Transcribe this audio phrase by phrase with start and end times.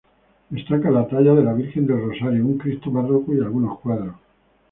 [0.53, 4.15] Destaca la talla de la Virgen del Rosario, un Cristo barroco y algunos cuadros.